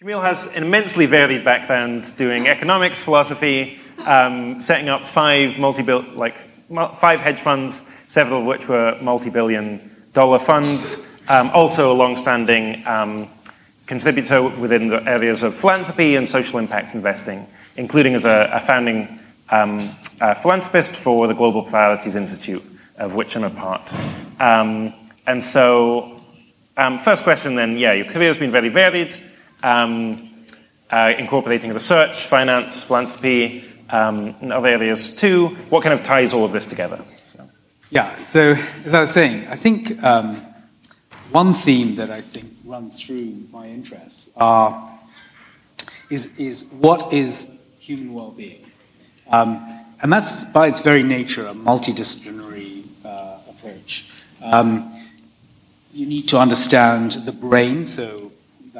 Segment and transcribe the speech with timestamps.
[0.00, 6.38] Shamil has an immensely varied background doing economics, philosophy, um, setting up five multi like
[6.94, 11.14] five hedge funds, several of which were multi-billion dollar funds.
[11.28, 13.28] Um, also a long-standing um,
[13.84, 17.46] contributor within the areas of philanthropy and social impact investing,
[17.76, 19.20] including as a, a founding
[19.50, 22.64] um, a philanthropist for the Global Priorities Institute,
[22.96, 23.94] of which I'm a part.
[24.40, 24.94] Um,
[25.26, 26.22] and so,
[26.78, 29.14] um, first question then, yeah, your career has been very varied
[29.62, 30.46] um,
[30.90, 35.48] uh, incorporating research, finance, philanthropy, um, and other areas too.
[35.68, 37.02] What kind of ties all of this together?
[37.24, 37.48] So.
[37.90, 40.42] Yeah, so as I was saying, I think um,
[41.30, 44.98] one theme that I think runs through my interests are,
[46.08, 47.48] is, is what is
[47.78, 48.66] human well being?
[49.28, 54.08] Um, and that's by its very nature a multidisciplinary uh, approach.
[54.42, 54.92] Um,
[55.92, 58.29] you need to understand the brain, so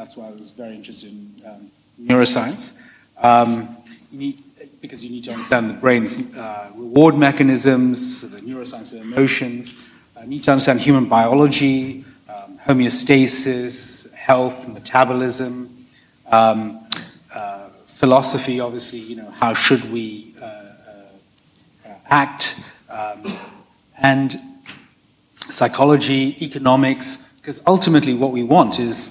[0.00, 1.70] that's why I was very interested in um,
[2.02, 2.72] neuroscience.
[3.18, 3.76] Um,
[4.10, 4.42] you need,
[4.80, 9.74] because you need to understand the brain's uh, reward mechanisms, the neuroscience of emotions.
[10.22, 15.86] You need to understand human biology, um, homeostasis, health, metabolism,
[16.32, 16.80] um,
[17.34, 18.58] uh, philosophy.
[18.58, 23.36] Obviously, you know how should we uh, uh act, um,
[23.98, 24.34] and
[25.50, 27.28] psychology, economics.
[27.36, 29.10] Because ultimately, what we want is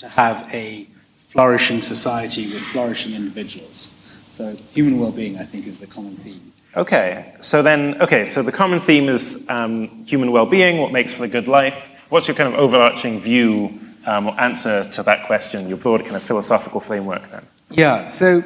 [0.00, 0.86] to have a
[1.28, 3.88] flourishing society with flourishing individuals.
[4.30, 6.52] So human well-being, I think, is the common theme.
[6.74, 11.24] Okay, so then, okay, so the common theme is um, human well-being, what makes for
[11.24, 11.90] a good life.
[12.08, 16.16] What's your kind of overarching view um, or answer to that question, your broad kind
[16.16, 17.42] of philosophical framework then?
[17.70, 18.42] Yeah, so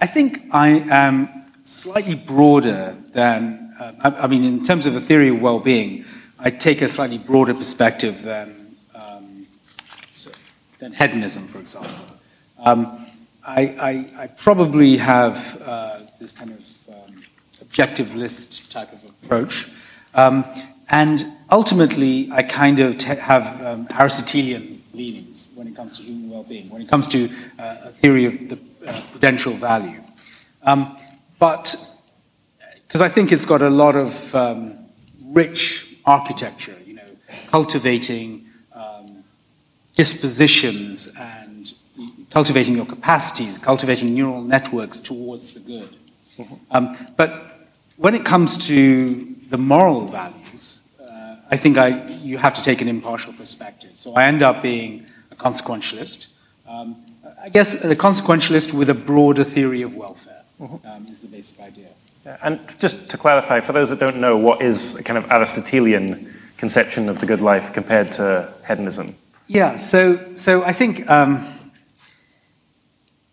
[0.00, 5.00] I think I am slightly broader than, uh, I, I, mean, in terms of a
[5.00, 6.04] theory of well-being,
[6.40, 8.59] I take a slightly broader perspective than
[10.80, 12.16] than hedonism, for example.
[12.58, 13.06] Um,
[13.44, 17.22] I, I, I, probably have uh, this kind of um,
[17.64, 19.68] objectivist type of approach.
[20.14, 20.44] Um,
[20.88, 26.42] and ultimately, I kind of have um, Aristotelian leanings when it comes to human well
[26.42, 30.02] being, when it comes to uh, a theory of the uh, prudential value.
[30.62, 30.96] Um,
[31.38, 31.76] but
[32.86, 34.74] because I think it's got a lot of um,
[35.22, 37.08] rich architecture, you know,
[37.46, 38.49] cultivating
[40.02, 41.74] dispositions and
[42.30, 45.92] cultivating your capacities, cultivating neural networks towards the good.
[46.38, 46.54] Mm-hmm.
[46.70, 46.84] Um,
[47.20, 47.30] but
[48.04, 48.78] when it comes to
[49.50, 50.64] the moral values,
[50.98, 51.88] uh, I think I,
[52.28, 53.90] you have to take an impartial perspective.
[53.94, 56.28] So I end up being a consequentialist.
[56.66, 56.88] Um,
[57.46, 60.86] I guess a consequentialist with a broader theory of welfare mm-hmm.
[60.88, 61.90] um, is the basic idea.
[62.24, 65.30] Yeah, and just to clarify, for those that don't know, what is a kind of
[65.30, 66.08] Aristotelian
[66.56, 68.24] conception of the good life compared to
[68.68, 69.14] hedonism?
[69.50, 71.44] Yeah, so, so I think um,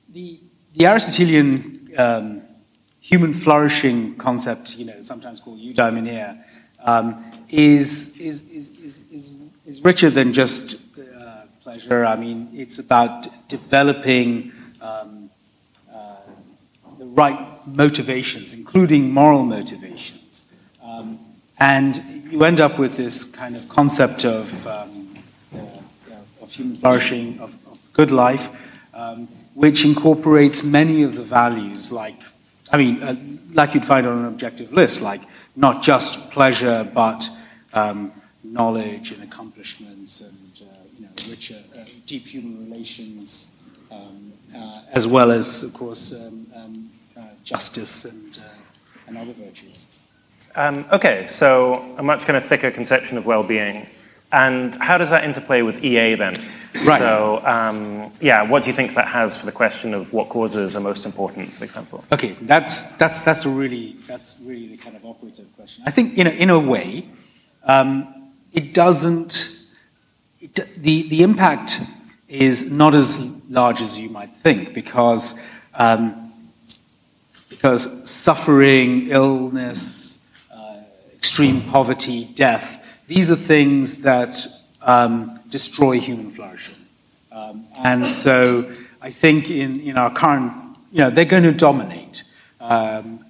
[0.09, 0.39] the,
[0.73, 2.41] the Aristotelian um,
[2.99, 6.43] human flourishing concept, you know, sometimes called eudaimonia,
[6.83, 8.71] um, is, is, is,
[9.11, 9.31] is,
[9.67, 12.03] is, richer than just uh, pleasure.
[12.03, 14.51] I mean, it's about developing
[14.81, 15.29] um,
[15.93, 16.15] uh,
[16.97, 20.45] the right motivations, including moral motivations.
[20.81, 21.19] Um,
[21.59, 25.06] and you end up with this kind of concept of um,
[26.49, 28.49] human flourishing, of, of good life,
[28.93, 32.19] um, which incorporates many of the values, like,
[32.71, 33.15] I mean, uh,
[33.53, 35.21] like you'd find on an objective list, like
[35.55, 37.29] not just pleasure, but
[37.73, 38.11] um,
[38.43, 40.65] knowledge and accomplishments and, uh,
[40.97, 43.47] you know, richer, uh, deep human relations,
[43.91, 49.33] um, uh, as well as, of course, um, um, uh, justice and, uh, and other
[49.33, 49.87] virtues.
[50.55, 53.87] Um, okay, so a much kind of thicker conception of well-being.
[54.31, 56.33] And how does that interplay with EA then?
[56.83, 56.99] Right.
[56.99, 60.75] So, um, yeah, what do you think that has for the question of what causes
[60.75, 62.03] are most important, for example?
[62.11, 65.83] Okay, that's that's that's really that's really the kind of operative question.
[65.87, 67.07] I think in a, in a way,
[67.63, 69.65] um, it doesn't.
[70.41, 71.79] It, the the impact
[72.27, 75.41] is not as large as you might think because
[75.73, 76.33] um,
[77.49, 80.19] because suffering, illness,
[80.53, 80.79] uh,
[81.15, 84.45] extreme poverty, death these are things that
[84.81, 86.75] um, destroy human flourishing.
[87.31, 88.71] Um, and so
[89.01, 90.53] I think in, in our current,
[90.91, 92.23] you know, they're going to dominate.
[92.59, 93.25] Um,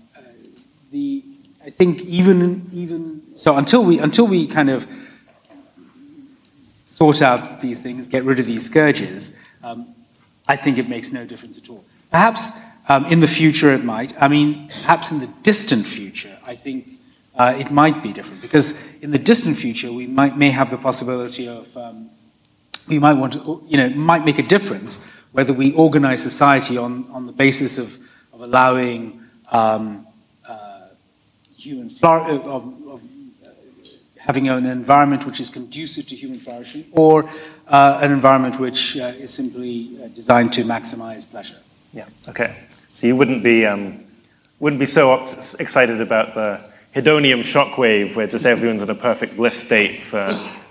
[0.92, 1.24] the,
[1.66, 4.88] I think even, even, so until we, until we kind of
[6.88, 9.34] sort out these things, get rid of these scourges,
[9.64, 9.94] um,
[10.48, 11.84] I think it makes no difference at all.
[12.10, 12.52] Perhaps
[12.90, 14.20] um, in the future it might.
[14.22, 16.97] I mean, perhaps in the distant future, I think
[17.38, 20.78] uh, it might be different because in the distant future we might, may have the
[20.78, 22.10] possibility of um,
[22.88, 25.00] we might want to, you know, might make a difference
[25.34, 27.98] whether we organize society on, on the basis of,
[28.34, 30.08] of allowing um,
[30.48, 30.88] uh,
[31.58, 33.02] human of, of
[33.46, 33.50] uh,
[34.18, 37.30] having an environment which is conducive to human flourishing, or
[37.68, 41.58] uh, an environment which uh, is simply designed to maximize pleasure.
[41.94, 42.06] Yeah.
[42.28, 42.56] Okay.
[42.94, 44.06] So you wouldn't be um,
[44.60, 45.24] wouldn't be so
[45.60, 50.26] excited about the hedonium shockwave where just everyone's in a perfect bliss state for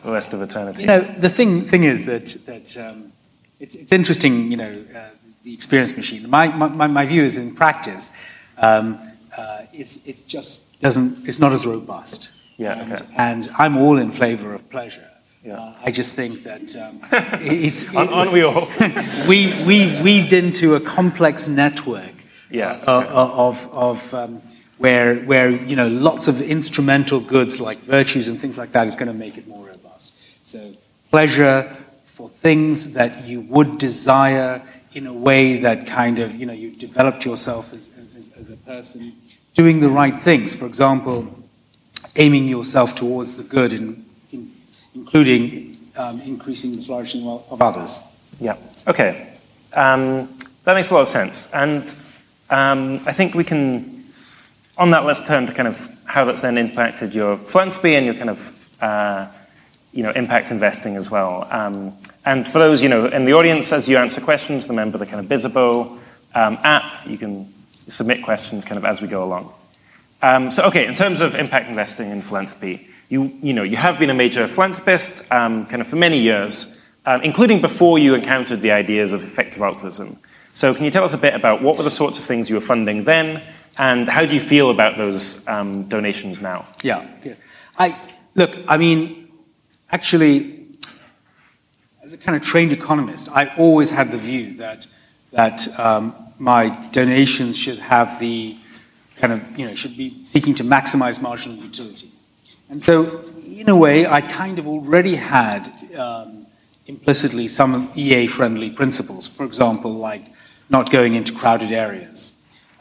[0.04, 0.82] the rest of eternity.
[0.82, 3.12] You know, the thing thing is that that um,
[3.60, 4.50] it's, it's interesting.
[4.50, 5.08] You know, uh,
[5.44, 6.28] the experience machine.
[6.28, 8.10] My, my my view is in practice,
[8.58, 8.98] um,
[9.36, 11.28] uh, it's it just doesn't.
[11.28, 12.32] It's not as robust.
[12.56, 12.78] Yeah.
[12.78, 13.14] And, okay.
[13.16, 15.10] and I'm all in favor of pleasure.
[15.44, 15.60] Yeah.
[15.60, 17.00] Uh, I just think that um,
[17.40, 17.84] it's.
[17.94, 18.68] It, Aren't we all?
[19.28, 22.14] we, we weaved into a complex network
[22.50, 23.08] yeah, uh, okay.
[23.12, 24.42] of, of um,
[24.78, 28.96] where, where you know, lots of instrumental goods like virtues and things like that is
[28.96, 30.12] going to make it more robust.
[30.42, 30.72] So,
[31.10, 34.62] pleasure for things that you would desire
[34.94, 38.56] in a way that kind of, you know, you've developed yourself as, as, as a
[38.56, 39.12] person,
[39.54, 40.54] doing the right things.
[40.54, 41.28] For example,
[42.16, 44.04] aiming yourself towards the good in
[44.96, 48.02] including um, increasing the flourishing of others.
[48.40, 48.56] Yeah,
[48.86, 49.34] okay.
[49.72, 51.50] Um, that makes a lot of sense.
[51.52, 51.96] And
[52.50, 53.95] um, I think we can,
[54.78, 58.14] on that, let's turn to kind of how that's then impacted your philanthropy and your
[58.14, 59.26] kind of, uh,
[59.92, 61.48] you know, impact investing as well.
[61.50, 65.06] Um, and for those, you know, in the audience, as you answer questions, remember the
[65.06, 65.98] kind of Bizzabo
[66.34, 67.06] um, app.
[67.06, 67.52] You can
[67.88, 69.52] submit questions kind of as we go along.
[70.22, 73.98] Um, so, okay, in terms of impact investing and philanthropy, you, you, know, you have
[73.98, 78.60] been a major philanthropist um, kind of for many years, um, including before you encountered
[78.60, 80.18] the ideas of effective altruism.
[80.52, 82.56] So can you tell us a bit about what were the sorts of things you
[82.56, 83.42] were funding then,
[83.78, 86.66] and how do you feel about those um, donations now?
[86.82, 87.06] Yeah,
[87.78, 87.98] I
[88.34, 88.56] look.
[88.68, 89.30] I mean,
[89.90, 90.66] actually,
[92.02, 94.86] as a kind of trained economist, I always had the view that
[95.32, 98.56] that um, my donations should have the
[99.16, 102.12] kind of you know should be seeking to maximize marginal utility.
[102.68, 106.46] And so, in a way, I kind of already had um,
[106.86, 110.22] implicitly some EA friendly principles, for example, like
[110.68, 112.32] not going into crowded areas.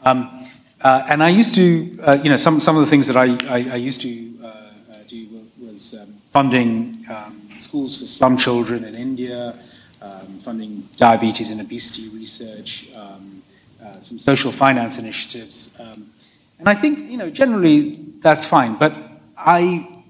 [0.02, 0.40] Um,
[0.86, 3.36] uh, and I used to, uh, you know, some, some of the things that I,
[3.48, 4.70] I, I used to uh, uh
[5.08, 5.26] do
[5.58, 9.58] was um, funding um, schools for slum children in India,
[10.00, 13.42] um, funding diabetes and obesity research, um,
[13.82, 15.70] uh, some social finance initiatives.
[15.80, 16.08] Um,
[16.60, 18.76] and I think, you know, generally that's fine.
[18.76, 18.96] But
[19.36, 20.04] I,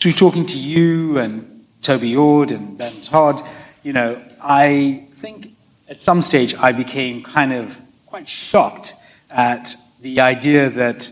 [0.00, 3.40] through talking to you and Toby Ord and Ben Todd,
[3.84, 5.54] you know, I think
[5.88, 8.96] at some stage I became kind of quite shocked
[9.32, 11.10] at the idea that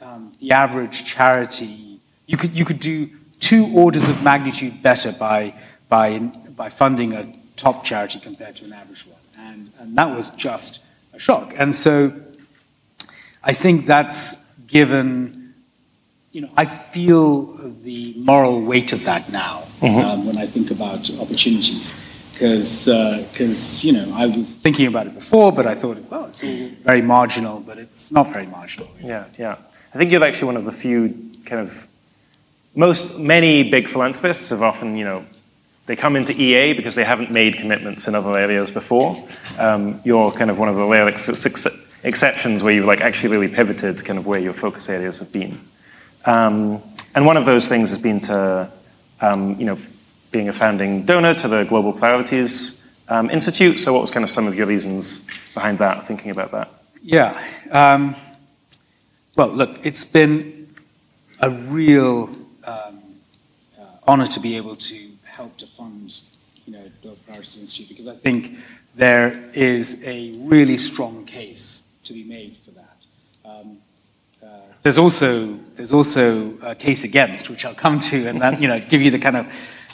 [0.00, 3.08] um, the average charity, you could, you could do
[3.40, 5.54] two orders of magnitude better by,
[5.88, 9.18] by, by funding a top charity compared to an average one.
[9.38, 11.54] And, and that was just a shock.
[11.56, 12.12] And so
[13.42, 15.46] I think that's given
[16.36, 19.98] you know, I feel the moral weight of that now mm-hmm.
[19.98, 21.94] um, when I think about opportunities.
[22.36, 26.26] Because, because uh, you know, I was thinking about it before, but I thought, well,
[26.26, 28.90] it's very marginal, but it's not very marginal.
[29.02, 29.56] Yeah, yeah.
[29.94, 31.86] I think you're actually one of the few kind of
[32.74, 35.24] most many big philanthropists have often, you know,
[35.86, 39.26] they come into EA because they haven't made commitments in other areas before.
[39.56, 41.46] Um, you're kind of one of the rare ex-
[42.02, 45.58] exceptions where you've like actually really pivoted kind of where your focus areas have been.
[46.26, 46.82] Um,
[47.14, 48.70] and one of those things has been to,
[49.22, 49.78] um, you know,
[50.36, 53.80] being a founding donor to the Global Priorities um, Institute.
[53.80, 56.68] So, what was kind of some of your reasons behind that, thinking about that?
[57.02, 57.42] Yeah.
[57.70, 58.14] Um,
[59.34, 60.68] well, look, it's been
[61.40, 62.28] a real
[62.64, 63.00] um,
[63.80, 66.12] uh, honor to be able to help to fund,
[66.66, 68.58] you know, the Priorities Institute because I think
[68.94, 72.98] there is a really strong case to be made for that.
[73.46, 73.78] Um,
[74.82, 78.78] there's also, there's also a case against, which I'll come to, and that, you know,
[78.78, 79.46] give you the kind of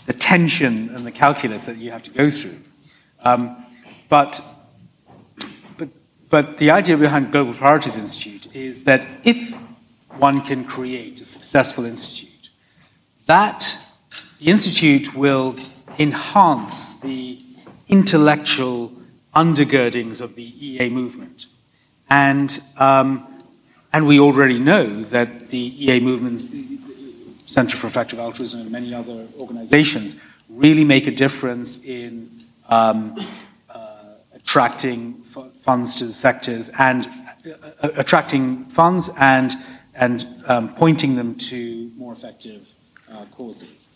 [0.07, 2.59] the tension and the calculus that you have to go through.
[3.21, 3.67] Um,
[4.09, 4.41] but,
[5.79, 5.89] but,
[6.29, 9.57] but the idea behind Global Priorities Institute is that if
[10.19, 12.51] one can create a successful institute,
[13.27, 13.77] that
[14.39, 15.57] the institute will
[15.99, 17.41] enhance the
[17.89, 18.93] intellectual
[19.35, 21.47] undergirdings of the EA movement.
[22.11, 23.33] And um,
[23.93, 26.41] and we already know that the EA movement,
[27.53, 30.17] Center for Effective Altruism, and many other organizations
[30.49, 33.15] really make a difference in um,
[33.69, 37.07] uh, attracting f- funds to the sectors and
[37.47, 39.53] uh, attracting funds and,
[39.95, 42.67] and um, pointing them to more effective
[43.11, 43.89] uh, causes.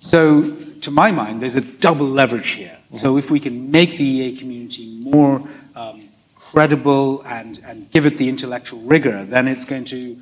[0.00, 2.76] So to my mind, there's a double leverage here.
[2.86, 2.96] Mm-hmm.
[2.96, 8.18] So if we can make the EA community more um, credible and, and give it
[8.18, 10.18] the intellectual rigor, then it's going to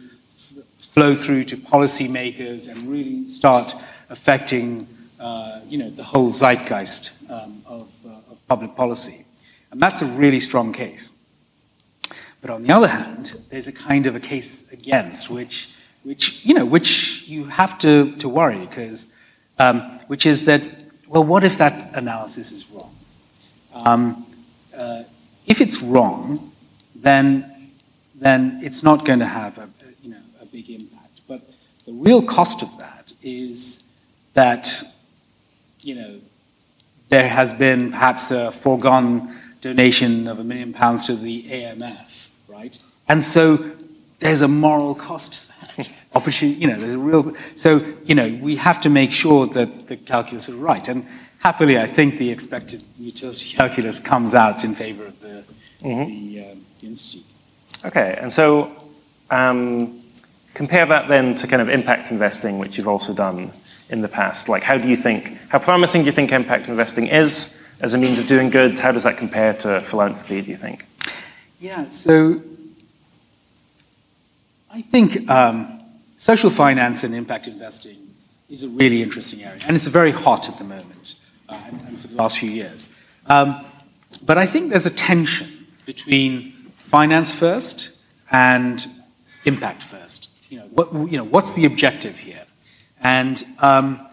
[0.95, 3.75] flow through to policymakers and really start
[4.11, 4.87] affecting
[5.19, 9.25] uh, you know, the whole zeitgeist um, of, uh, of public policy.
[9.71, 11.11] And that's a really strong case.
[12.41, 15.71] But on the other hand, there's a kind of a case against, which,
[16.03, 19.09] which you know, which you have to, to worry, because,
[19.61, 20.63] um, which is that,
[21.07, 22.95] well, what if that analysis is wrong?
[23.73, 24.27] Um,
[24.77, 25.05] uh,
[25.47, 26.53] if it's wrong,
[26.97, 27.71] then,
[28.17, 29.82] then it's not going to have a, a
[30.53, 31.21] big impact.
[31.27, 31.43] But
[31.85, 33.83] the real cost of that is
[34.35, 34.69] that,
[35.81, 36.21] you know,
[37.09, 42.23] there has been perhaps a foregone donation of a million pounds to the AMF
[42.63, 42.79] right?
[43.09, 43.73] And so
[44.21, 45.99] there's a moral cost to that.
[46.15, 47.35] Opportunity, you know, there's a real.
[47.55, 50.87] So, you know, we have to make sure that the calculus is right.
[50.87, 51.07] And
[51.39, 55.45] happily, I think the expected utility calculus comes out in favor of the,
[55.83, 56.35] mm-hmm.
[56.35, 57.25] the, uh, the, institute.
[57.85, 58.71] Okay, and so
[59.31, 60.02] um,
[60.55, 63.53] compare that then to kind of impact investing, which you've also done
[63.89, 64.49] in the past.
[64.49, 67.99] Like, how do you think, how promising do you think impact investing is as a
[67.99, 68.79] means of doing good?
[68.79, 70.87] How does that compare to philanthropy, do you think?
[71.61, 72.43] Yeah, so
[74.71, 75.83] I think um,
[76.17, 78.15] social finance and impact investing
[78.49, 81.15] is a really interesting area, and it's very hot at the moment
[81.49, 82.89] uh, and, for the last few years.
[83.27, 83.65] Um,
[84.23, 87.99] but I think there's a tension between finance first
[88.31, 88.87] and
[89.45, 90.31] impact first.
[90.53, 92.45] You know, what, you know what's the objective here?
[93.01, 94.07] And um,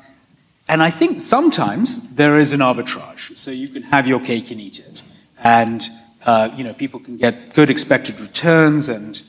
[0.70, 3.36] and I think sometimes there is an arbitrage.
[3.36, 5.02] So you can have your cake and eat it.
[5.38, 5.86] And
[6.26, 9.22] uh, you know, people can get good expected returns and,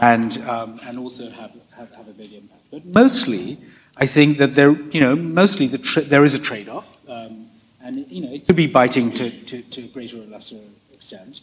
[0.00, 2.62] and, um, and also have, have, have, a big impact.
[2.72, 3.58] But mostly,
[3.96, 6.96] I think that there, you know, mostly the tra- there is a trade-off.
[7.08, 7.46] Um,
[7.80, 10.58] and, you know, it could be biting to, to, to a greater or lesser
[10.92, 11.42] extent.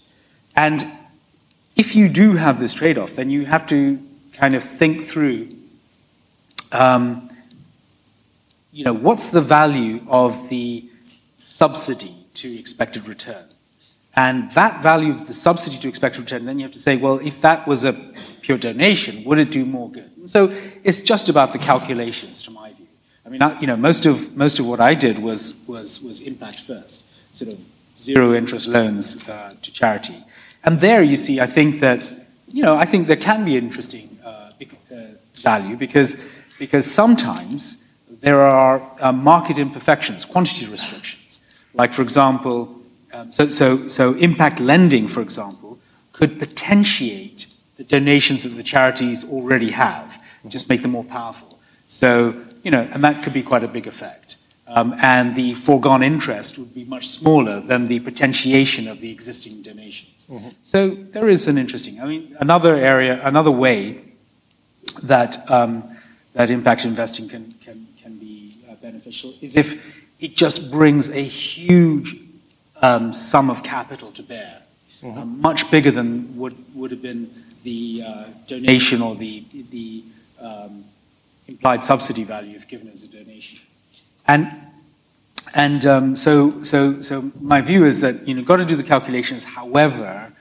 [0.55, 0.85] And
[1.77, 3.99] if you do have this trade-off, then you have to
[4.33, 5.49] kind of think through,
[6.71, 7.29] um,
[8.71, 10.89] you know, what's the value of the
[11.37, 13.45] subsidy to expected return?
[14.15, 17.19] And that value of the subsidy to expected return, then you have to say, well,
[17.19, 17.93] if that was a
[18.41, 20.09] pure donation, would it do more good?
[20.25, 22.87] so it's just about the calculations, to my view.
[23.25, 26.21] I mean, I, you know, most of most of what I did was was was
[26.21, 27.59] impact first, sort of
[27.97, 30.15] zero interest loans uh, to charity.
[30.63, 32.03] And there, you see, I think that
[32.47, 34.12] you know, I think there can be interesting
[35.43, 36.17] value because
[36.57, 37.83] because sometimes
[38.21, 41.41] there are uh, market imperfections, quantity restrictions.
[41.73, 42.73] Like, for example,
[43.11, 45.77] um, so, so, so impact lending, for example,
[46.13, 51.59] could potentiate the donations that the charities already have, just make them more powerful.
[51.89, 54.37] So, you know, and that could be quite a big effect.
[54.67, 59.61] Um, and the foregone interest would be much smaller than the potentiation of the existing
[59.61, 60.27] donations.
[60.29, 60.49] Mm-hmm.
[60.63, 64.12] So there is an interesting, I mean, another area, another way
[65.01, 65.83] that, um,
[66.33, 71.21] that impact investing can, can, can be uh, beneficial is if it just brings a
[71.21, 72.15] huge
[72.81, 74.61] um, sum of capital to bear,
[75.01, 75.17] mm-hmm.
[75.17, 77.29] uh, much bigger than would, would have been
[77.63, 80.03] the uh, donation or the, the
[80.39, 80.83] um,
[81.47, 83.59] implied subsidy value if given as a donation.
[84.27, 84.55] And,
[85.53, 88.83] and um, so, so, so my view is that you know, got to do the
[88.83, 89.43] calculations.
[89.43, 90.31] However,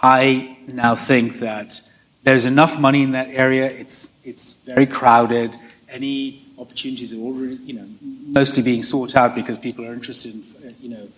[0.00, 1.80] I now think that
[2.22, 3.66] there's enough money in that area.
[3.66, 5.56] It's, it's very crowded.
[5.88, 7.86] Any opportunities are already, you know,
[8.26, 11.08] mostly being sought out because people are interested in, you know,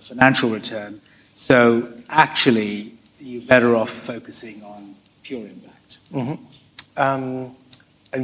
[0.00, 1.00] financial return.
[1.34, 5.98] So actually, you're better off focusing on pure impact.
[6.12, 7.00] Mm-hmm.
[7.00, 7.56] Um,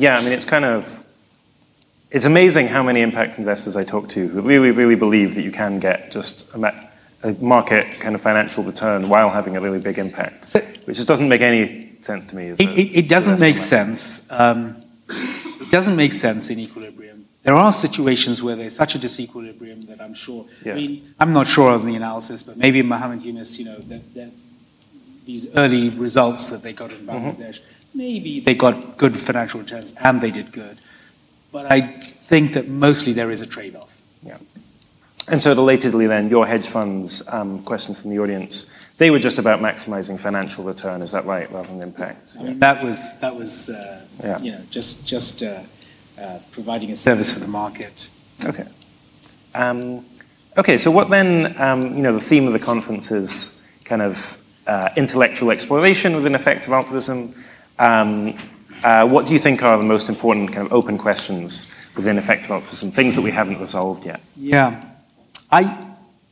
[0.01, 1.05] yeah, I mean, it's kind of
[2.11, 5.51] it's amazing how many impact investors I talk to who really, really believe that you
[5.51, 6.59] can get just a
[7.41, 11.29] market kind of financial return while having a really big impact, so, which just doesn't
[11.29, 12.49] make any sense to me.
[12.49, 14.31] It, a, it, doesn't make sense.
[14.31, 17.05] Um, it doesn't make sense in equilibrium
[17.45, 20.47] there are situations where there's such a disequilibrium that I'm sure.
[20.65, 20.73] Yeah.
[20.73, 24.15] I mean, I'm not sure of the analysis, but maybe Muhammad Yunus, you know, that,
[24.15, 24.31] that
[25.27, 27.11] these early results that they got in mm-hmm.
[27.11, 27.99] Bangladesh, mm-hmm.
[27.99, 30.79] maybe they got good financial returns and they did good.
[31.53, 33.94] But I think that mostly there is a trade off.
[35.27, 35.33] Yeah.
[35.33, 39.39] And so, relatedly, then, your hedge funds um, question from the audience, they were just
[39.39, 42.37] about maximizing financial return, is that right, rather than impact?
[42.39, 44.39] I mean, that was, that was uh, yeah.
[44.41, 45.61] you know, just, just uh,
[46.19, 48.11] uh, providing a service for the market.
[48.45, 48.67] Okay.
[49.55, 50.05] Um,
[50.57, 54.39] okay, so what then, um, you know, the theme of the conference is kind of
[54.67, 57.35] uh, intellectual exploration within effective altruism.
[57.79, 58.39] Um,
[58.83, 62.51] uh, what do you think are the most important kind of open questions within effective
[62.51, 64.21] altruism, things that we haven't resolved yet?
[64.37, 64.85] Yeah.
[65.55, 65.87] I,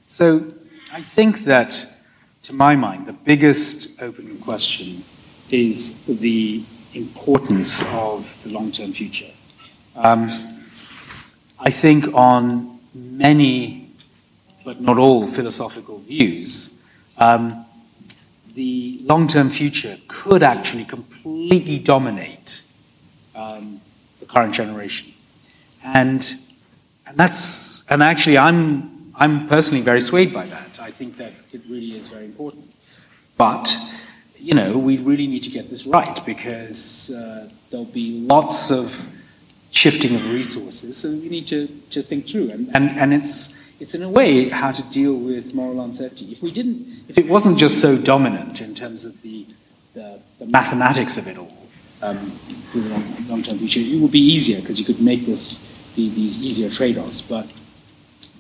[0.05, 0.53] so
[0.93, 1.87] I think that,
[2.43, 5.05] to my mind, the biggest open question
[5.49, 9.31] is the importance of the long-term future.
[9.95, 10.65] Um,
[11.61, 13.91] I think on many,
[14.65, 16.71] but not all, philosophical views,
[17.17, 17.65] um,
[18.57, 22.63] the long-term future could actually completely dominate
[23.37, 23.81] um,
[24.19, 25.15] the current generation.
[25.85, 26.29] And,
[27.07, 30.81] and that's, and actually I'm, I'm personally very swayed by that.
[30.81, 32.71] I think that it really is very important.
[33.37, 33.77] But,
[34.39, 39.05] you know, we really need to get this right because uh, there'll be lots of
[39.71, 42.51] shifting of resources, so we need to, to think through.
[42.51, 46.31] And, and, and it's, it's in a way how to deal with moral uncertainty.
[46.31, 49.47] If we didn't, if it wasn't just so dominant in terms of the,
[49.95, 51.57] the, the mathematics of it all,
[52.03, 52.19] um,
[52.71, 55.59] through the long, long-term future, it would be easier because you could make this,
[55.97, 57.21] the, these easier trade-offs.
[57.23, 57.47] But,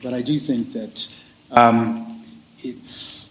[0.02, 1.08] but I do think that
[1.50, 2.24] um,
[2.62, 3.30] it's,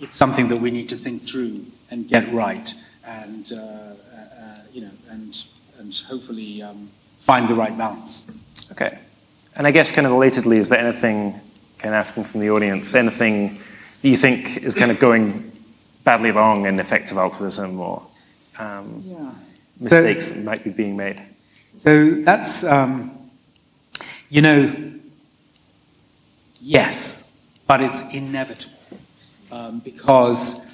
[0.00, 2.74] it's something that we need to think through and get right,
[3.04, 5.44] and uh, uh, you know, and
[5.78, 6.90] and hopefully um,
[7.20, 8.24] find the right balance.
[8.72, 8.98] Okay.
[9.56, 11.32] And I guess kind of relatedly, is there anything,
[11.78, 13.60] kind of asking from the audience, anything
[14.00, 15.50] that you think is kind of going
[16.04, 18.06] badly wrong in effective altruism or
[18.58, 19.30] um, yeah.
[19.80, 21.22] mistakes so, that might be being made?
[21.78, 23.30] So that's, um,
[24.30, 24.92] you know,
[26.68, 27.32] yes,
[27.66, 28.76] but it's inevitable
[29.50, 30.66] um, because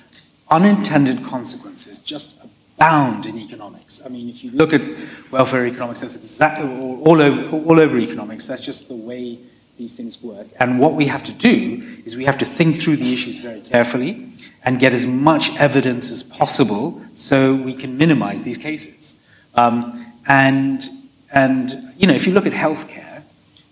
[0.51, 4.01] unintended consequences just abound in economics.
[4.05, 4.83] I mean, if you look at
[5.31, 8.47] welfare economics, that's exactly all over, all over economics.
[8.47, 9.39] That's just the way
[9.79, 10.49] these things work.
[10.59, 13.61] And what we have to do is we have to think through the issues very
[13.61, 14.29] carefully
[14.65, 19.15] and get as much evidence as possible so we can minimize these cases.
[19.55, 20.89] Um, and,
[21.33, 23.23] and, you know, if you look at healthcare,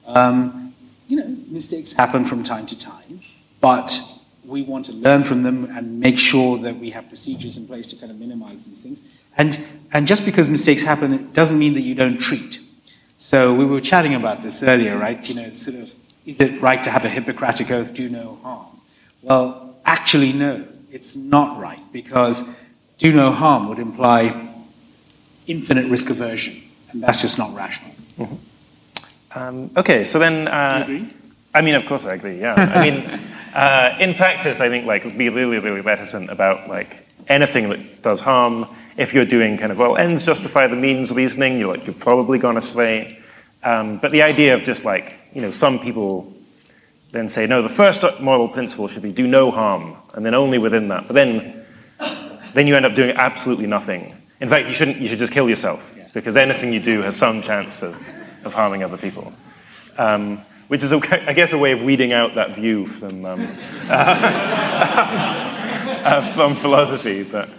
[0.06, 0.61] um,
[1.12, 3.20] you know, mistakes happen from time to time,
[3.60, 4.00] but
[4.46, 7.86] we want to learn from them and make sure that we have procedures in place
[7.88, 9.02] to kind of minimize these things.
[9.36, 9.60] And,
[9.92, 12.60] and just because mistakes happen, it doesn't mean that you don't treat.
[13.18, 15.28] So we were chatting about this earlier, right?
[15.28, 15.92] You know, it's sort of,
[16.24, 18.80] is it right to have a Hippocratic oath, do no harm?
[19.20, 22.56] Well, actually, no, it's not right because
[22.96, 24.48] do no harm would imply
[25.46, 27.92] infinite risk aversion, and that's just not rational.
[28.18, 28.36] Mm-hmm.
[29.34, 30.48] Um, okay, so then.
[30.48, 31.08] Uh,
[31.54, 32.40] I mean, of course, I agree.
[32.40, 33.20] Yeah, I mean.
[33.52, 38.20] Uh, in practice, I think like be really, really reticent about like anything that does
[38.20, 38.66] harm.
[38.96, 42.38] If you're doing kind of well, ends justify the means reasoning, you're like you're probably
[42.38, 43.18] gone astray.
[43.62, 46.32] Um, but the idea of just like you know, some people
[47.10, 50.58] then say no, the first moral principle should be do no harm, and then only
[50.58, 51.06] within that.
[51.06, 51.64] But then,
[52.54, 54.14] then you end up doing absolutely nothing.
[54.40, 54.96] In fact, you shouldn't.
[54.96, 57.94] You should just kill yourself because anything you do has some chance of,
[58.44, 59.32] of harming other people.
[59.98, 63.46] Um, which is, I guess, a way of weeding out that view from, um,
[66.02, 67.50] uh, from philosophy, but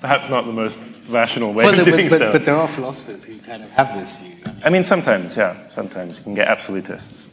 [0.00, 2.32] perhaps not the most rational way well, of doing but, so.
[2.32, 4.32] But there are philosophers who kind of have this view.
[4.44, 7.28] I mean, I mean sometimes, yeah, sometimes you can get absolutists.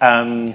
[0.00, 0.54] Um,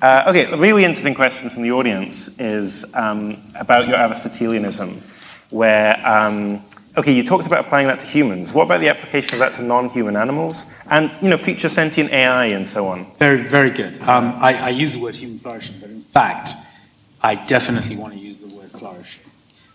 [0.00, 5.02] uh, okay, a really interesting question from the audience is um, about your Aristotelianism,
[5.50, 6.64] where um,
[6.96, 8.52] okay, you talked about applying that to humans.
[8.52, 12.46] What about the application of that to non-human animals and, you know, future sentient AI
[12.46, 13.10] and so on?
[13.18, 14.00] Very, very good.
[14.02, 16.50] Um, I, I, use the word human flourishing, but in fact,
[17.22, 19.22] I definitely want to use the word flourishing.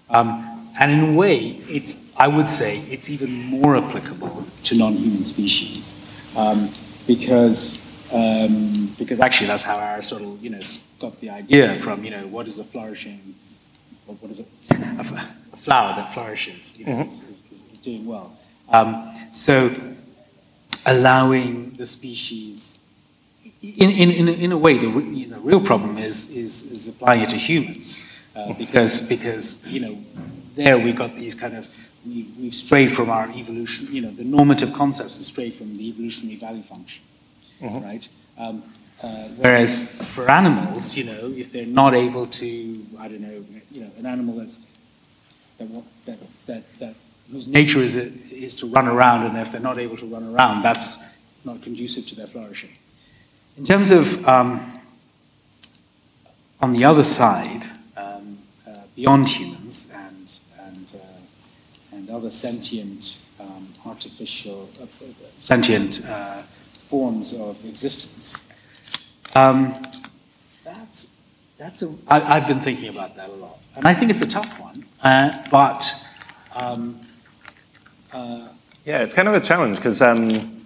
[0.10, 5.24] Um, and in a way, it's, I would say it's even more applicable to non-human
[5.24, 5.96] species
[6.36, 6.72] um,
[7.08, 7.82] because,
[8.14, 10.62] um, because actually that's how Aristotle, you know,
[11.00, 13.36] got the idea from, you know, what is a flourishing,
[14.06, 14.48] what, what is it?
[15.68, 17.10] Flower that flourishes, you know, mm-hmm.
[17.10, 18.32] is, is, is, doing well.
[18.70, 19.76] Um, so
[20.86, 22.80] allowing the species,
[23.62, 26.88] in, in, in, a, in a way, the you know, real problem is, is, is
[26.88, 28.00] applying it to humans.
[28.34, 29.98] Uh, because, because, you know,
[30.56, 31.68] there we got these kind of,
[32.06, 35.90] we, we've strayed from our evolution, you know, the normative concepts have strayed from the
[35.90, 37.02] evolutionary value function,
[37.62, 37.84] mm-hmm.
[37.84, 38.08] right?
[38.38, 38.64] Um,
[39.04, 43.82] uh, whereas for animals, you know, if they're not able to, I don't know, you
[43.82, 44.60] know, an animal that's
[45.58, 45.68] that,
[46.06, 46.96] that, that, that
[47.32, 50.62] whose nature is, is to run around, and if they're not able to run around,
[50.62, 51.00] that's
[51.44, 52.72] not conducive to their flourishing.
[53.58, 54.80] In terms of, um,
[56.62, 57.66] on the other side,
[57.96, 64.86] um, uh, beyond humans and, and, uh, and other sentient, um, artificial, uh,
[65.42, 66.44] sentient uh,
[66.90, 68.42] forms of existence,
[69.36, 69.76] um,
[71.58, 73.60] that's, that's a, I, I've been thinking about that a lot.
[73.76, 74.86] And I think it's a tough one.
[75.02, 76.08] Uh, but
[76.56, 77.00] um,
[78.14, 78.50] uh,
[78.86, 80.58] yeah, it's kind of a challenge because um,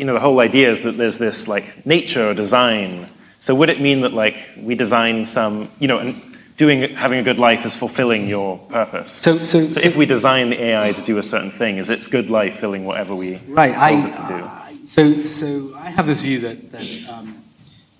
[0.00, 3.10] you know, the whole idea is that there's this like nature or design.
[3.38, 7.22] So would it mean that like we design some, you know, and doing having a
[7.22, 9.10] good life is fulfilling your purpose?
[9.10, 12.06] So, so, so if we design the AI to do a certain thing, is its
[12.06, 14.44] good life filling whatever we right, told I, it to do?
[14.44, 17.44] I, so, so I have this view that that um,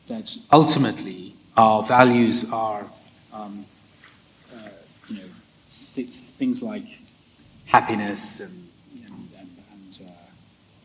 [0.06, 1.29] that ultimately
[1.60, 2.86] our values are,
[3.34, 3.66] um,
[4.54, 4.68] uh,
[5.08, 5.28] you know,
[5.94, 6.86] th- things like
[7.66, 8.68] happiness and
[9.04, 10.12] and, and, uh,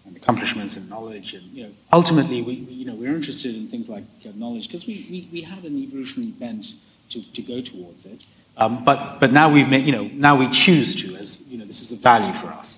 [0.05, 3.67] and, accomplishments and knowledge and you know ultimately we, we you know we're interested in
[3.69, 6.73] things like uh, knowledge because we, we, we have an evolutionary bent
[7.09, 8.25] to, to go towards it.
[8.57, 11.65] Um, but but now we've made you know now we choose to as you know
[11.65, 12.77] this is a value for us.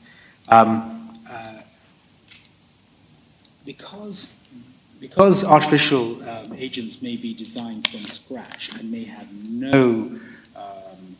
[0.50, 1.62] Um, uh,
[3.66, 4.36] because
[5.00, 10.20] because artificial um, agents may be designed from scratch and may have no
[10.56, 11.16] um,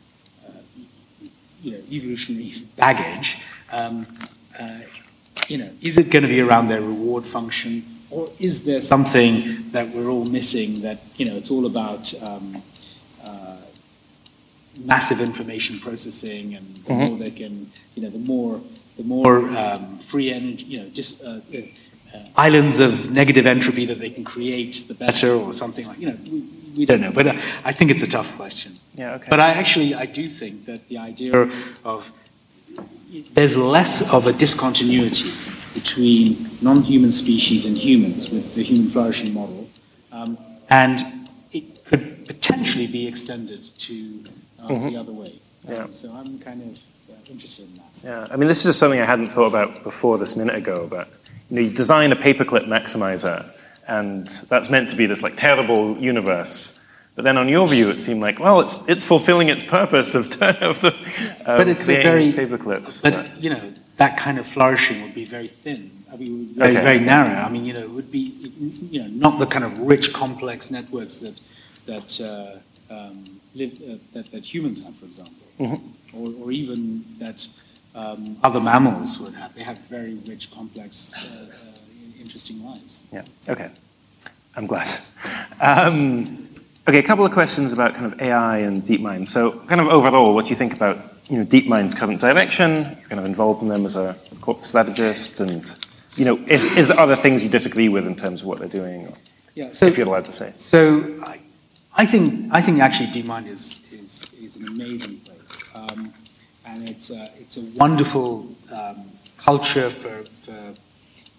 [0.46, 0.50] uh,
[1.62, 3.38] you know, evolutionary baggage,
[3.70, 4.06] um,
[4.58, 4.80] uh,
[5.48, 9.70] you know, is it going to be around their reward function, or is there something
[9.70, 12.62] that we're all missing that you know it's all about um,
[13.24, 13.56] uh,
[14.84, 16.94] massive information processing and the mm-hmm.
[16.94, 18.60] more they can, you know, the more
[18.96, 21.60] the more um, free energy, you know, just uh, uh,
[22.36, 26.18] islands of negative entropy that they can create, the better, or something like you know.
[26.30, 26.44] We,
[26.76, 28.78] we don't know, but uh, I think it's a tough question.
[28.94, 29.26] Yeah, okay.
[29.28, 31.50] But I actually I do think that the idea
[31.84, 32.10] of
[33.34, 35.30] there's less of a discontinuity
[35.74, 39.68] between non-human species and humans with the human flourishing model,
[40.12, 40.38] um,
[40.70, 41.00] and
[41.52, 44.24] it could potentially be extended to
[44.60, 44.88] uh, mm-hmm.
[44.88, 45.40] the other way.
[45.66, 45.86] Um, yeah.
[45.92, 46.78] So I'm kind of
[47.14, 48.04] uh, interested in that.
[48.04, 50.86] Yeah, I mean, this is just something I hadn't thought about before this minute ago,
[50.88, 51.08] but
[51.48, 53.50] you know, you design a paperclip maximizer,
[53.86, 56.74] and that's meant to be this like terrible universe.
[57.14, 60.26] But then, on your view, it seemed like, well, it's it's fulfilling its purpose of,
[60.42, 60.94] of the
[61.44, 63.02] but it's a very paperclips.
[63.02, 65.90] But, but you know, that kind of flourishing would be very thin.
[66.12, 66.82] I mean, very, okay.
[66.82, 67.34] very narrow.
[67.34, 68.52] I mean, you know, it would be,
[68.90, 71.34] you know, not the kind of rich, complex networks that
[71.86, 76.16] that uh, um, live, uh, that, that humans have, for example, mm-hmm.
[76.16, 77.46] or, or even that
[77.98, 79.54] um, other mammals would have.
[79.54, 83.02] They have very rich, complex, uh, uh, interesting lives.
[83.12, 83.24] Yeah.
[83.48, 83.70] Okay.
[84.56, 84.88] I'm glad.
[85.60, 86.48] Um,
[86.86, 89.26] okay, a couple of questions about kind of AI and DeepMind.
[89.26, 92.70] So, kind of overall, what do you think about you know DeepMind's current direction?
[93.00, 95.68] You're kind of involved in them as a corporate strategist, and
[96.14, 98.68] you know, is, is there other things you disagree with in terms of what they're
[98.68, 99.12] doing?
[99.56, 99.72] Yeah.
[99.72, 100.52] So, if you're allowed to say.
[100.56, 101.40] So, I,
[101.96, 105.38] I think I think actually DeepMind is is is an amazing place.
[105.74, 106.12] Um,
[106.68, 110.74] and it's a, it's a wonderful um, culture for, for,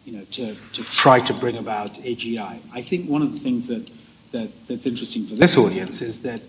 [0.05, 2.59] you know, to, to try to bring about AGI.
[2.73, 3.89] I think one of the things that,
[4.31, 6.41] that that's interesting for this audience is that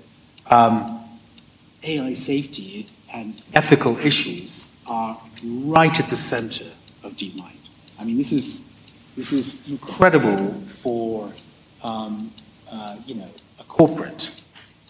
[0.47, 1.05] um,
[1.83, 6.67] AI safety and ethical issues are right at the center
[7.03, 7.53] of DeepMind.
[7.99, 8.63] I mean, this is
[9.17, 11.33] this is incredible for
[11.83, 12.33] um,
[12.71, 14.43] uh, you know a corporate,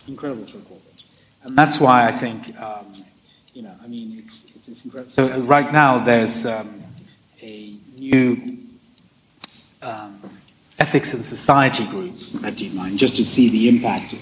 [0.06, 1.02] incredible for a corporate,
[1.44, 2.92] and that's why I think um,
[3.54, 5.10] you know, I mean, it's, it's, it's incredible.
[5.10, 6.82] So uh, right now there's um,
[7.42, 8.58] a new
[9.82, 10.20] um,
[10.78, 14.14] ethics and society group at DeepMind just to see the impact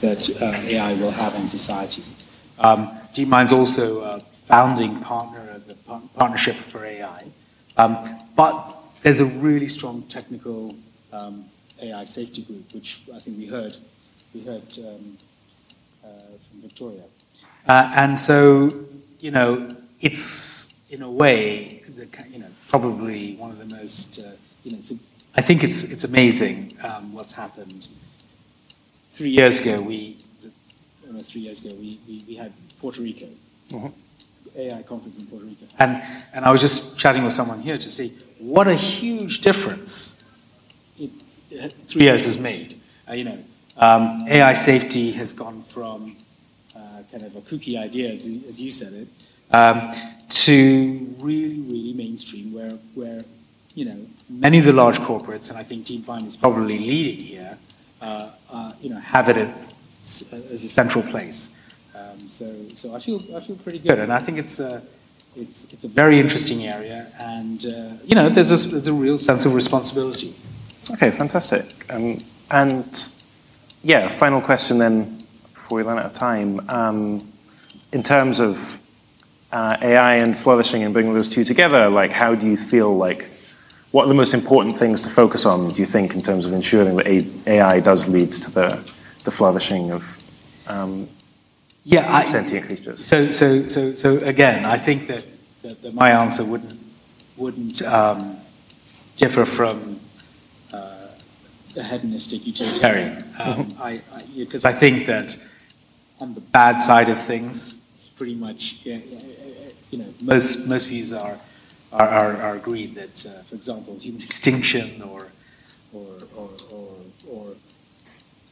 [0.00, 2.02] that uh, AI will have on society.
[2.58, 7.24] Um, DeepMind's also a founding partner of the par- Partnership for AI.
[7.76, 7.98] Um,
[8.36, 10.74] but there's a really strong technical
[11.12, 11.44] um,
[11.80, 13.76] AI safety group, which I think we heard,
[14.34, 15.18] we heard um,
[16.04, 17.02] uh, from Victoria.
[17.66, 18.86] Uh, and so,
[19.20, 24.32] you know, it's in a way, the, you know, probably one of the most, uh,
[24.64, 24.98] you know,
[25.34, 27.88] I think it's it's amazing um, what's happened.
[29.10, 30.18] Three years ago, we
[31.06, 33.26] almost three years ago, we, we, we had Puerto Rico.
[33.74, 33.88] Uh-huh.
[34.56, 35.66] AI conference in Puerto Rico.
[35.78, 40.22] And, and I was just chatting with someone here to see what a huge difference
[40.98, 41.10] it,
[41.86, 42.80] three years has made.
[43.08, 43.38] Uh, you know,
[43.76, 46.16] um, AI safety has gone from
[47.12, 49.08] kind of a kooky idea, as, as you said it,
[49.54, 49.92] um,
[50.28, 53.20] to really, really mainstream, where, where
[53.74, 53.98] you know
[54.28, 57.58] many of the large corporates, and I think DeepMind is probably leading here,
[58.00, 59.36] uh, uh, you know, have it
[60.06, 61.50] as a central place.
[61.94, 64.82] Um, so, so I feel I feel pretty good, and I think it's a
[65.36, 69.18] it's, it's a very interesting area, and uh, you know, there's a, there's a real
[69.18, 70.34] sense of responsibility.
[70.90, 71.64] Okay, fantastic.
[71.90, 72.18] Um,
[72.50, 73.08] and
[73.82, 75.21] yeah, final question then
[75.72, 76.60] before we run out of time.
[76.68, 77.32] Um,
[77.92, 78.78] in terms of
[79.52, 83.30] uh, AI and flourishing and bringing those two together, like how do you feel like
[83.90, 86.52] what are the most important things to focus on, do you think, in terms of
[86.52, 87.06] ensuring that
[87.46, 88.92] AI does lead to the,
[89.24, 90.18] the flourishing of
[90.66, 91.08] um,
[91.84, 93.02] yeah, I, sentient creatures?
[93.02, 95.24] So, so, so, so again, I think that,
[95.94, 96.78] my answer wouldn't,
[97.38, 98.36] wouldn't um,
[99.16, 99.98] differ from
[100.70, 101.06] uh,
[101.76, 103.24] a hedonistic utilitarian.
[103.38, 104.02] I,
[104.36, 105.36] because I, think that
[106.22, 107.78] on the bad side of things,
[108.16, 111.36] pretty much, you know, most most views are
[111.92, 115.26] are, are, are agreed that, uh, for example, human extinction or
[115.92, 116.88] or, or, or,
[117.28, 117.46] or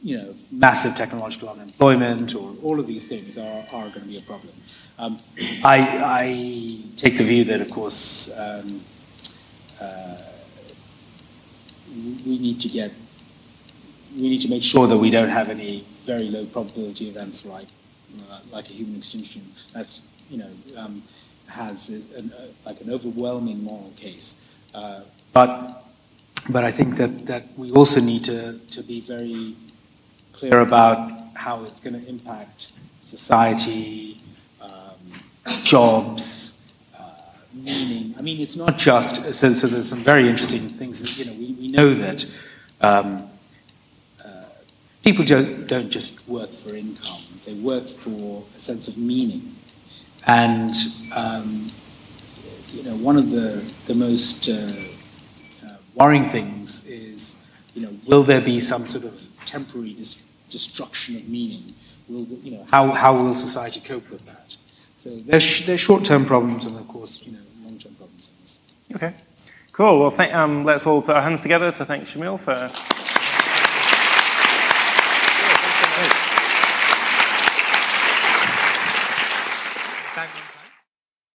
[0.03, 4.17] you know, massive technological unemployment or all of these things are, are going to be
[4.17, 4.53] a problem.
[4.99, 5.19] Um,
[5.63, 5.79] I,
[6.23, 8.81] I, take the view that, of course, um,
[9.79, 10.17] uh,
[12.25, 12.91] we need to get,
[14.15, 17.67] we need to make sure that we don't have any very low probability events like,
[18.29, 19.41] uh, like a human extinction.
[19.73, 21.03] That's, you know, um,
[21.47, 24.35] has an, uh, like an overwhelming moral case.
[24.73, 25.01] Uh,
[25.33, 25.83] but,
[26.49, 29.55] but I think that, that we also need to, to be very
[30.33, 34.21] clear about how it's going to impact society,
[34.61, 36.61] um, jobs,
[36.97, 37.03] uh,
[37.53, 38.15] meaning.
[38.17, 41.17] I mean, it's not just, so, so there's some very interesting things.
[41.17, 42.25] You know, we, we know that
[42.81, 43.29] um,
[45.03, 49.55] people don't, don't just work for income, they work for a sense of meaning.
[50.27, 50.75] And,
[51.13, 51.67] um,
[52.67, 54.71] you know, one of the, the most uh,
[55.65, 57.35] uh worrying things is,
[57.73, 61.73] you know, will there be some sort of temporary dis- destruction of meaning?
[62.07, 64.55] Will, you know, how, how will society cope with that?
[64.99, 68.29] So there's, there's short-term problems and, of course, you know, long-term problems.
[68.93, 69.13] Okay,
[69.71, 69.99] cool.
[69.99, 72.69] Well, th- um, let's all put our hands together to thank Shamil for